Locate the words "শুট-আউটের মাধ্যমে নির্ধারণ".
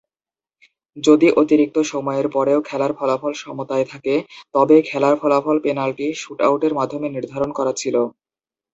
6.13-7.49